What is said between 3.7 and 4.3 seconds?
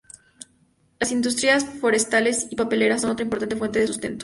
de sustento.